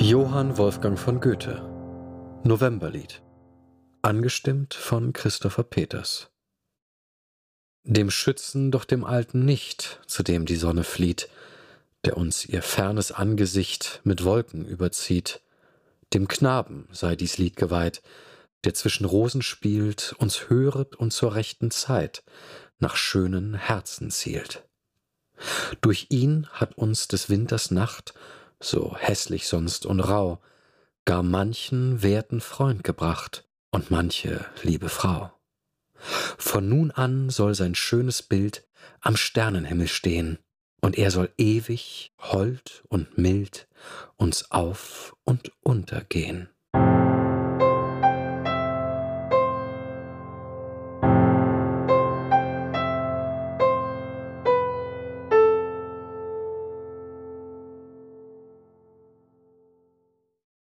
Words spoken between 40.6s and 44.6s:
und er soll ewig hold und mild uns